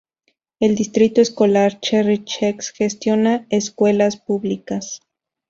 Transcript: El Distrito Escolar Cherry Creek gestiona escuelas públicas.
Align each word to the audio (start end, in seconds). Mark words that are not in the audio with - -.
El 0.59 0.73
Distrito 0.73 1.21
Escolar 1.21 1.79
Cherry 1.79 2.25
Creek 2.25 2.59
gestiona 2.73 3.45
escuelas 3.51 4.17
públicas. 4.17 5.01